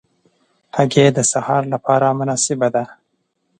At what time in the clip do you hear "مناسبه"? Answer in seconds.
2.19-2.67